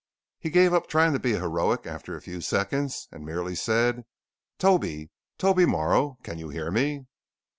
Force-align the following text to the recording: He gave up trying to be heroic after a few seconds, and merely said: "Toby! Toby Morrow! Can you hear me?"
He 0.39 0.49
gave 0.49 0.73
up 0.73 0.87
trying 0.87 1.13
to 1.13 1.19
be 1.19 1.33
heroic 1.33 1.85
after 1.85 2.15
a 2.15 2.21
few 2.23 2.41
seconds, 2.41 3.07
and 3.11 3.23
merely 3.23 3.53
said: 3.53 4.03
"Toby! 4.57 5.11
Toby 5.37 5.67
Morrow! 5.67 6.17
Can 6.23 6.39
you 6.39 6.49
hear 6.49 6.71
me?" 6.71 7.05